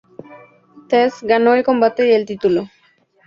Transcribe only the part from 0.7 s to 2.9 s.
Thesz ganó el combate y el título.